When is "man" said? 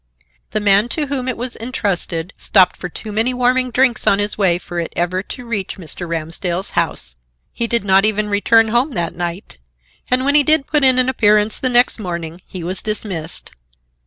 0.59-0.89